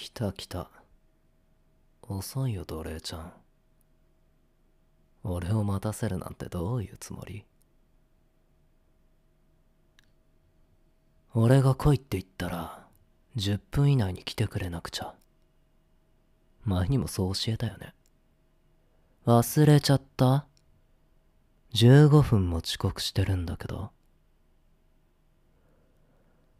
[0.00, 0.70] 来た来た。
[2.02, 3.32] 遅いよ奴隷ちゃん。
[5.24, 7.44] 俺を待たせるなんてどういうつもり？
[11.34, 12.86] 俺が来いって言ったら
[13.36, 15.16] 10分以内に来てくれなくちゃ。
[16.62, 17.92] 前にもそう教えたよね。
[19.26, 20.46] 忘れちゃった
[21.74, 23.90] ?15 分も遅刻してるんだけど。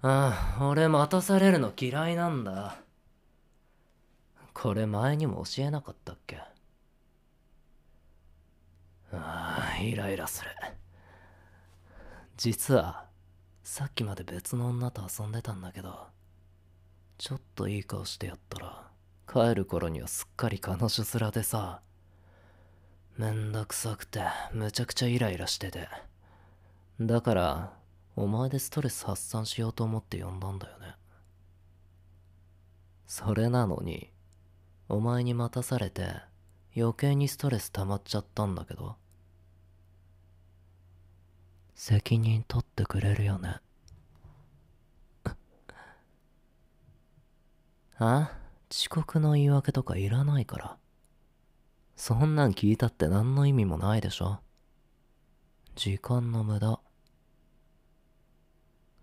[0.00, 2.85] ああ俺待たされるの嫌いなんだ。
[4.58, 6.38] これ前にも教えなかったっけ？
[9.12, 10.50] ああイライラする。
[12.38, 13.04] 実は
[13.62, 16.06] さっきまで別の女と遊んでたんだけど
[17.18, 18.88] ちょっといい顔してやったら
[19.30, 21.82] 帰る頃にはすっかり彼女面でさ
[23.18, 24.22] めんどくさくて
[24.54, 25.86] むちゃくちゃイライラしてて
[26.98, 27.72] だから
[28.16, 30.94] お前でストレス発散しようと思って呼んだんだよね。
[33.06, 34.10] それなのに
[34.88, 36.14] お前に待たされて
[36.76, 38.96] 余計にストレス溜まっちゃったんだけど。
[41.74, 43.56] 責任取ってくれるよね。
[47.98, 48.30] あ？
[48.70, 50.78] 遅刻の言い訳とかいらないから。
[51.96, 54.40] そんなん聞いたって何の意味もないでしょ。
[55.74, 56.80] 時間の無駄。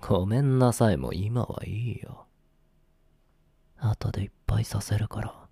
[0.00, 2.26] ごめんなさいも今はいいよ。
[3.78, 5.43] 後でいっぱいさせるから。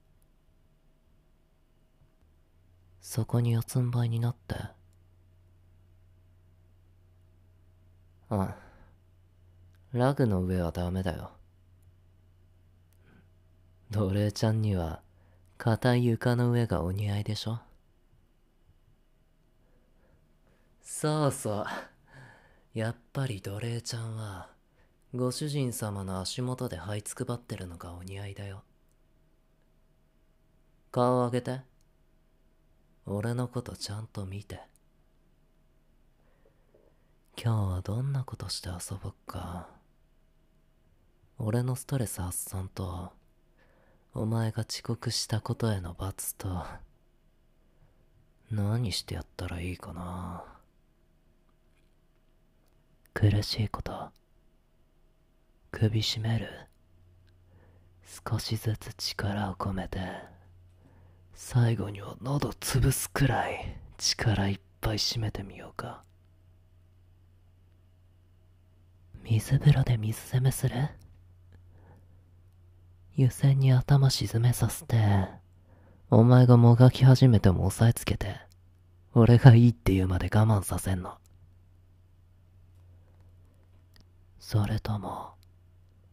[3.03, 4.55] そこに四つん這いになって。
[8.31, 8.57] あ
[9.93, 11.33] ラグの上はダメだよ。
[13.91, 15.03] 奴隷ちゃんには
[15.59, 17.61] 硬い床の上がお似合いでしょ。
[20.81, 21.65] そうそう。
[22.73, 24.49] やっぱり奴隷ちゃんは
[25.13, 28.63] ご主人様の足元で這いつくばってるのがお似合いだよ。
[30.93, 31.72] 顔を上げて。
[33.05, 34.61] 俺のことちゃんと見て。
[37.37, 39.69] 今日はどんなことして遊ぼっか。
[41.39, 43.13] 俺のストレス発散と
[44.15, 46.65] お前が遅刻したことへの罰と
[48.51, 50.45] 何してやったらいいかな。
[53.15, 54.11] 苦しいこと
[55.73, 56.49] 首絞める。
[58.31, 60.32] 少しずつ力を込めて。
[61.35, 66.03] 最後には喉潰すくらい力いっぱい締めてみようか。
[69.23, 70.89] 水風呂で水攻めする？
[73.15, 75.29] 湯煎に頭沈めさせて
[76.11, 78.37] お前がもがき始めても押さえつけて
[79.15, 81.19] 俺がいいって言うまで我慢させんの。
[84.39, 85.35] それとも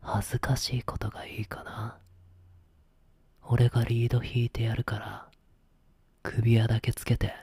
[0.02, 1.98] 恥ずかしいことがいいかな？
[3.52, 5.28] 俺がリード引いてやるから、
[6.22, 7.34] 首輪だけつけて、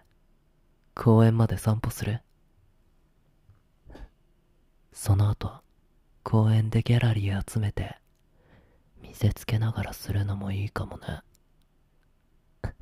[0.95, 2.21] 公園まで散歩する
[4.93, 5.65] その後、
[6.23, 7.99] 公園でギャラリー集めて、
[9.03, 11.23] 見せつけながらするのもいいかもね。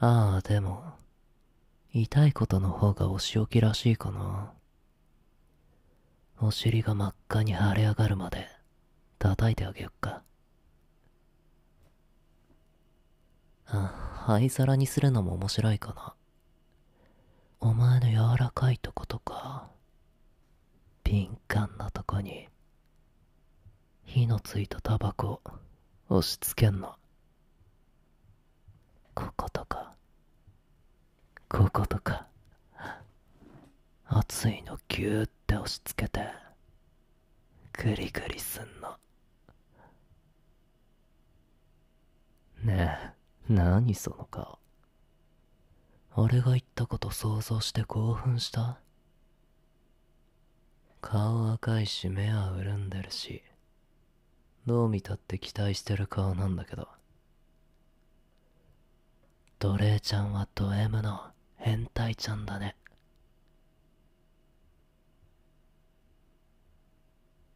[0.00, 0.94] ああ、でも、
[1.92, 4.52] 痛いことの方がお仕置きらしいかな。
[6.40, 8.48] お尻が真っ赤に腫れ上がるまで、
[9.20, 10.16] 叩いてあげよっか。
[10.16, 10.22] あ、
[13.66, 16.14] 灰皿にするのも面白いかな。
[17.60, 19.70] お前の柔らかいとことか、
[21.04, 22.48] 敏感なとこに、
[24.04, 25.40] 火のついたタバコ
[26.08, 26.94] 押し付けんの。
[29.14, 29.94] こことか、
[31.48, 32.26] こことか、
[34.06, 36.28] 熱いのギューって押し付けて、
[37.72, 38.96] グリグリすんの。
[42.62, 43.15] ねえ。
[43.48, 44.58] 何その顔。
[46.16, 48.80] 俺が言ったこと想像して興奮した？
[51.00, 53.42] 顔赤いし目は潤んでるし
[54.66, 56.88] どう見たって期待してる顔なんだけど。
[59.60, 61.20] 奴隷ちゃんはド M の
[61.56, 62.74] 変態ちゃんだね。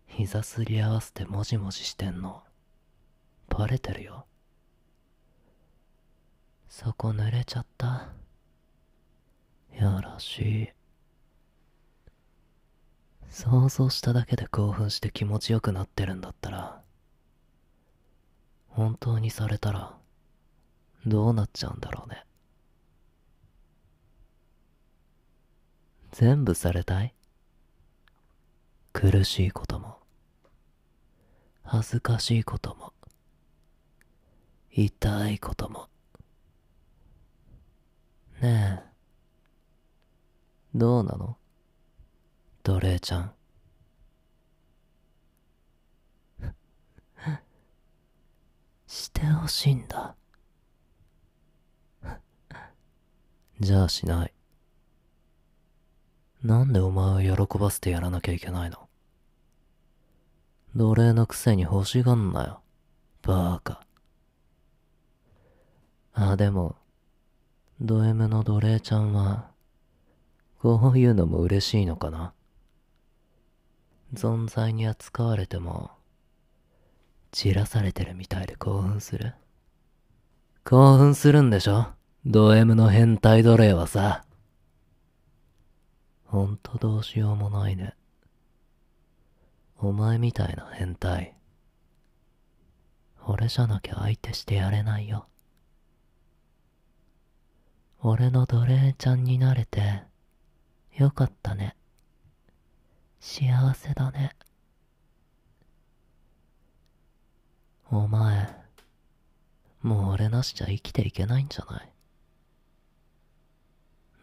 [0.06, 2.42] 膝すり合わせてもじもじしてんの。
[3.48, 4.26] バレてるよ。
[6.70, 8.12] そこ濡れちゃった。
[9.74, 10.68] やらしい。
[13.28, 16.80] 想像しただけで興奮して気持ちよくなってるんだったら
[18.68, 19.94] 本当にされたら
[21.06, 22.24] どうなっちゃうんだろうね。
[26.12, 27.14] 全部されたい？
[28.92, 29.98] 苦しいことも。
[31.64, 32.92] 恥ずかしいことも。
[34.70, 35.89] 痛いことも。
[38.40, 38.90] ねえ。
[40.74, 41.36] どうなの？
[42.62, 43.34] 奴隷ちゃん。
[48.86, 50.16] してほしいんだ。
[53.60, 54.32] じゃあしない。
[56.42, 58.88] なんでお前を喜ばせてやらなきゃいけないの？
[60.74, 62.62] 奴隷のくせに欲しがんなよ。
[63.20, 63.86] バーカ。
[66.14, 66.76] あ、でも、
[67.82, 69.50] ド M の奴隷ちゃんは、
[70.58, 72.34] こういうのも嬉しいのかな？
[74.12, 75.90] 存在に扱われても、
[77.32, 79.32] 散らされてるみたいで興奮する
[80.62, 81.86] 興奮するんでしょ？
[82.26, 84.24] ド M の変態奴隷はさ。
[86.26, 87.94] ほんとどうしようもないね。
[89.78, 91.34] お前みたいな変態。
[93.26, 95.26] 俺じゃなきゃ相手してやれないよ。
[98.02, 100.02] 俺の奴隷ちゃんになれて、
[100.96, 101.76] よかったね。
[103.20, 104.34] 幸せだね。
[107.90, 108.48] お前、
[109.82, 111.92] もう俺なしじゃ生きていけないんじゃない？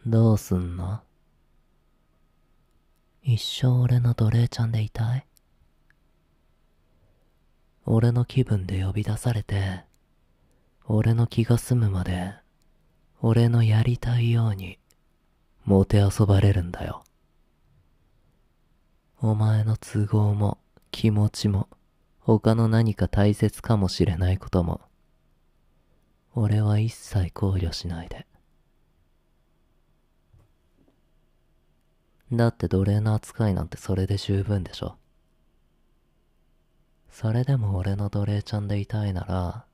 [0.04, 1.00] どうすんの？
[3.22, 5.24] 一生俺の奴隷ちゃんでいたい？
[7.86, 9.84] 俺の気分で呼び出されて、
[10.84, 12.34] 俺の気が済むまで、
[13.20, 14.78] 俺のやりたいように、
[15.64, 17.04] もてあそばれるんだよ。
[19.20, 20.58] お前の都合も
[20.92, 21.68] 気持ちも
[22.20, 24.80] 他の何か大切かもしれないことも
[26.36, 28.26] 俺は一切考慮しないで
[32.30, 34.94] だって奴隷の扱いなんてそれで十分でしょ
[37.10, 39.64] それでも俺の奴隷ちゃんでいたいなら、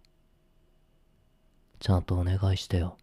[1.79, 2.97] ちゃんとお願いしてよ。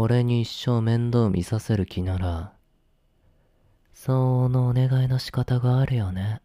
[0.00, 2.52] 俺に一生面倒見させる気なら、
[3.92, 6.40] 相応のお願いの仕方があるよね。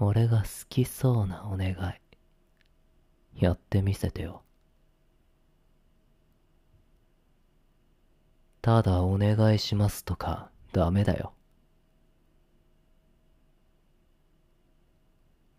[0.00, 3.40] 俺が好きそうなお願い。
[3.40, 4.42] やってみせてよ。
[8.60, 11.32] ただお願いしますとかダメだよ。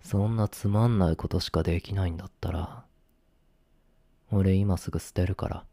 [0.02, 2.89] そんなつまんないことしかできないんだったら、
[4.31, 5.66] 俺今すぐ捨てるから。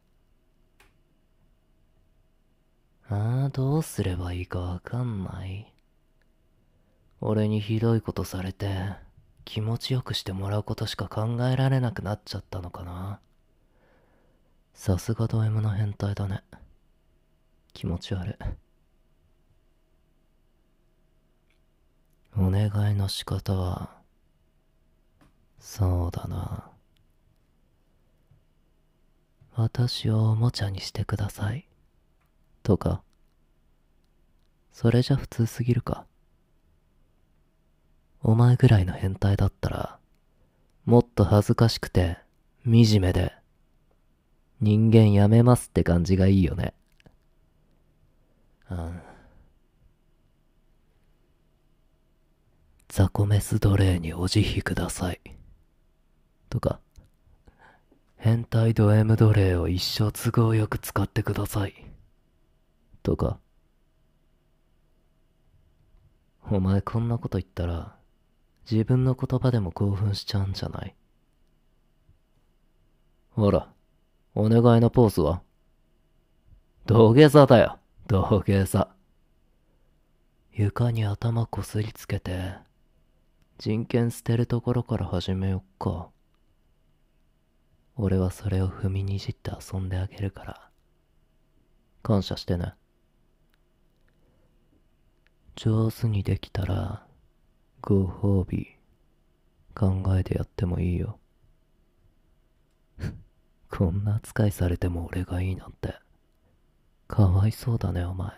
[3.08, 5.72] ああ、どうすればいいかわかんない。
[7.20, 8.94] 俺にひどいことされて、
[9.44, 13.20] 気持ちよくしてもらうことしか考えられなくなっちゃったのかな。
[14.74, 16.42] さすがド M の変態だね。
[17.72, 18.36] 気持ち悪い。
[22.38, 23.96] お願いの仕方は、
[25.58, 26.75] そうだな。
[29.58, 31.66] 私をおもちゃにしてください。
[32.62, 33.02] とか。
[34.70, 36.04] それじゃ普通すぎるか。
[38.22, 39.98] お前ぐらいの変態だったら、
[40.84, 42.18] もっと恥ずかしくて、
[42.64, 43.32] 惨めで、
[44.60, 46.74] 人間やめますって感じがいいよね。
[48.70, 49.00] うん。
[52.88, 55.20] ザコメス奴隷にお慈悲ください。
[56.50, 56.78] とか、
[58.26, 61.86] 変態ド M 奴隷を一生都合よく使ってください。
[63.04, 63.38] とか、
[66.50, 67.94] お前こんなこと言ったら、
[68.68, 70.96] 自分の言葉でも興奮しちゃうんじゃない？
[73.30, 73.68] ほら、
[74.34, 75.40] お願いのポーズは？
[76.84, 77.78] 土下座だよ。
[78.08, 78.88] 土下座。
[80.50, 82.54] 床に頭こすりつけて、
[83.58, 86.08] 人権捨てるところから始めよっか。
[87.98, 90.70] 俺はそれを踏みにじって遊んであげるから。
[92.02, 92.74] 感謝してね。
[95.54, 97.06] 上手にできたら、
[97.80, 98.76] ご褒美、
[99.74, 101.18] 考えてやってもいいよ。
[103.70, 105.98] こんな扱いされても俺がいいなんて。
[107.08, 108.30] かわいそうだね、お前。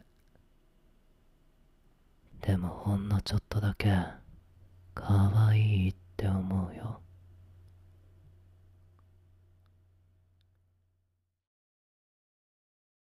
[2.42, 3.90] でもほんのちょっとだけ、
[4.94, 7.00] かわいいって思うよ。